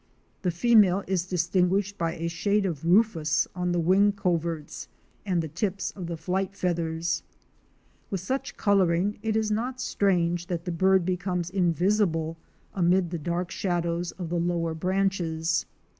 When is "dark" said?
13.19-13.51